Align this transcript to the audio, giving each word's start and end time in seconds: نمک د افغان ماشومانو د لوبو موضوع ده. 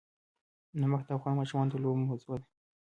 نمک 0.79 1.01
د 1.05 1.09
افغان 1.17 1.33
ماشومانو 1.39 1.71
د 1.71 1.75
لوبو 1.83 2.01
موضوع 2.07 2.35
ده. 2.41 2.45